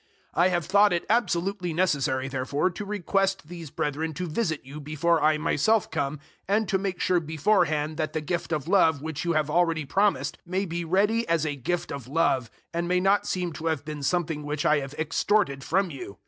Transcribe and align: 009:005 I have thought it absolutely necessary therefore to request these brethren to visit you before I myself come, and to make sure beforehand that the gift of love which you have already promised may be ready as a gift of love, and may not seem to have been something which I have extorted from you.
009:005 0.35 0.41
I 0.41 0.47
have 0.47 0.65
thought 0.65 0.93
it 0.93 1.05
absolutely 1.11 1.73
necessary 1.73 2.27
therefore 2.27 2.71
to 2.71 2.85
request 2.85 3.47
these 3.49 3.69
brethren 3.69 4.15
to 4.15 4.25
visit 4.25 4.65
you 4.65 4.79
before 4.81 5.21
I 5.21 5.37
myself 5.37 5.91
come, 5.91 6.19
and 6.47 6.67
to 6.69 6.79
make 6.79 6.99
sure 6.99 7.19
beforehand 7.19 7.97
that 7.97 8.13
the 8.13 8.19
gift 8.21 8.51
of 8.51 8.67
love 8.67 9.03
which 9.03 9.23
you 9.25 9.33
have 9.33 9.51
already 9.51 9.85
promised 9.85 10.39
may 10.43 10.65
be 10.65 10.83
ready 10.83 11.27
as 11.27 11.45
a 11.45 11.55
gift 11.55 11.91
of 11.91 12.07
love, 12.07 12.49
and 12.73 12.87
may 12.87 12.99
not 12.99 13.27
seem 13.27 13.53
to 13.53 13.67
have 13.67 13.85
been 13.85 14.01
something 14.01 14.41
which 14.41 14.65
I 14.65 14.79
have 14.79 14.95
extorted 14.95 15.63
from 15.63 15.91
you. 15.91 16.17